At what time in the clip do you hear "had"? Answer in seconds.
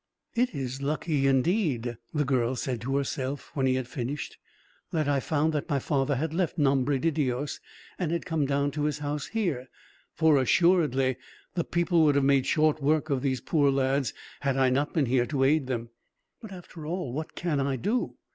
3.75-3.87, 6.15-6.33, 8.11-8.25, 14.39-14.57